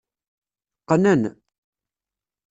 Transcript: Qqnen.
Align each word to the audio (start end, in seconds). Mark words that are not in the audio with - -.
Qqnen. 0.81 1.21